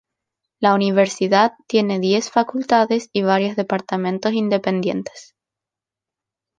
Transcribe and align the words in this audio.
La 0.59 0.73
universidad 0.73 1.53
tiene 1.67 1.99
diez 1.99 2.31
facultades 2.31 3.11
y 3.13 3.21
varios 3.21 3.55
departamentos 3.55 4.33
independientes. 4.33 5.35